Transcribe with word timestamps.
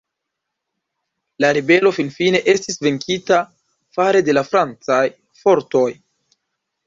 La 1.43 1.49
ribelo 1.57 1.91
finfine 1.97 2.39
estis 2.53 2.81
venkita 2.87 3.39
fare 3.97 4.23
de 4.29 4.35
la 4.37 4.45
Francaj 4.49 5.05
fortoj. 5.43 5.87